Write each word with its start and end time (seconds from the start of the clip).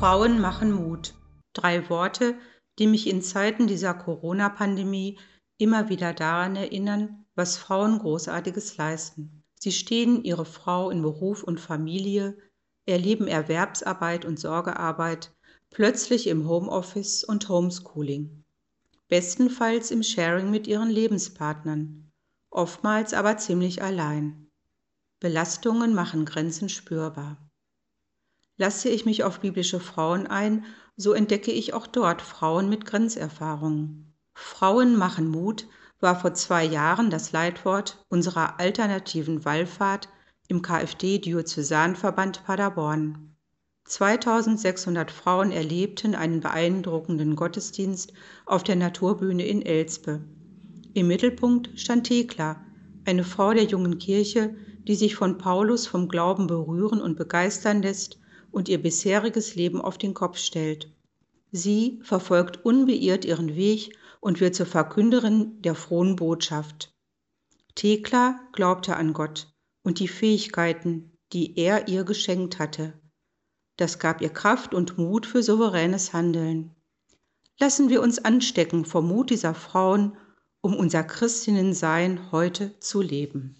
Frauen 0.00 0.40
machen 0.40 0.72
Mut. 0.72 1.12
Drei 1.52 1.90
Worte, 1.90 2.34
die 2.78 2.86
mich 2.86 3.06
in 3.06 3.20
Zeiten 3.20 3.66
dieser 3.66 3.92
Corona-Pandemie 3.92 5.18
immer 5.58 5.90
wieder 5.90 6.14
daran 6.14 6.56
erinnern, 6.56 7.26
was 7.34 7.58
Frauen 7.58 7.98
Großartiges 7.98 8.78
leisten. 8.78 9.42
Sie 9.60 9.72
stehen 9.72 10.24
ihre 10.24 10.46
Frau 10.46 10.88
in 10.88 11.02
Beruf 11.02 11.42
und 11.42 11.60
Familie, 11.60 12.38
erleben 12.86 13.26
Erwerbsarbeit 13.28 14.24
und 14.24 14.40
Sorgearbeit, 14.40 15.34
plötzlich 15.68 16.28
im 16.28 16.48
Homeoffice 16.48 17.22
und 17.22 17.46
Homeschooling. 17.50 18.42
Bestenfalls 19.08 19.90
im 19.90 20.02
Sharing 20.02 20.50
mit 20.50 20.66
ihren 20.66 20.88
Lebenspartnern, 20.88 22.10
oftmals 22.48 23.12
aber 23.12 23.36
ziemlich 23.36 23.82
allein. 23.82 24.48
Belastungen 25.20 25.92
machen 25.92 26.24
Grenzen 26.24 26.70
spürbar. 26.70 27.49
Lasse 28.60 28.90
ich 28.90 29.06
mich 29.06 29.24
auf 29.24 29.40
biblische 29.40 29.80
Frauen 29.80 30.26
ein, 30.26 30.66
so 30.94 31.14
entdecke 31.14 31.50
ich 31.50 31.72
auch 31.72 31.86
dort 31.86 32.20
Frauen 32.20 32.68
mit 32.68 32.84
Grenzerfahrungen. 32.84 34.12
Frauen 34.34 34.96
machen 34.96 35.28
Mut 35.28 35.66
war 35.98 36.20
vor 36.20 36.34
zwei 36.34 36.66
Jahren 36.66 37.08
das 37.08 37.32
Leitwort 37.32 38.04
unserer 38.10 38.60
alternativen 38.60 39.46
Wallfahrt 39.46 40.10
im 40.48 40.60
KfD-Diözesanverband 40.60 42.44
Paderborn. 42.44 43.34
2600 43.86 45.10
Frauen 45.10 45.52
erlebten 45.52 46.14
einen 46.14 46.40
beeindruckenden 46.40 47.36
Gottesdienst 47.36 48.12
auf 48.44 48.62
der 48.62 48.76
Naturbühne 48.76 49.46
in 49.46 49.62
Elspe. 49.62 50.20
Im 50.92 51.06
Mittelpunkt 51.06 51.80
stand 51.80 52.08
Thekla, 52.08 52.62
eine 53.06 53.24
Frau 53.24 53.54
der 53.54 53.64
jungen 53.64 53.96
Kirche, 53.96 54.54
die 54.86 54.96
sich 54.96 55.16
von 55.16 55.38
Paulus 55.38 55.86
vom 55.86 56.08
Glauben 56.08 56.46
berühren 56.46 57.00
und 57.00 57.16
begeistern 57.16 57.80
lässt 57.80 58.20
und 58.52 58.68
ihr 58.68 58.82
bisheriges 58.82 59.54
Leben 59.54 59.80
auf 59.80 59.98
den 59.98 60.14
Kopf 60.14 60.38
stellt. 60.38 60.92
Sie 61.52 62.00
verfolgt 62.02 62.64
unbeirrt 62.64 63.24
ihren 63.24 63.56
Weg 63.56 63.96
und 64.20 64.40
wird 64.40 64.54
zur 64.54 64.66
Verkünderin 64.66 65.60
der 65.62 65.74
frohen 65.74 66.16
Botschaft. 66.16 66.94
Thekla 67.74 68.38
glaubte 68.52 68.96
an 68.96 69.12
Gott 69.12 69.52
und 69.82 69.98
die 69.98 70.08
Fähigkeiten, 70.08 71.12
die 71.32 71.58
er 71.58 71.88
ihr 71.88 72.04
geschenkt 72.04 72.58
hatte. 72.58 72.92
Das 73.76 73.98
gab 73.98 74.20
ihr 74.20 74.28
Kraft 74.28 74.74
und 74.74 74.98
Mut 74.98 75.26
für 75.26 75.42
souveränes 75.42 76.12
Handeln. 76.12 76.74
Lassen 77.58 77.88
wir 77.88 78.02
uns 78.02 78.18
anstecken 78.18 78.84
vom 78.84 79.08
Mut 79.08 79.30
dieser 79.30 79.54
Frauen, 79.54 80.16
um 80.60 80.76
unser 80.76 81.02
Christinnensein 81.02 82.30
heute 82.32 82.78
zu 82.80 83.00
leben. 83.00 83.56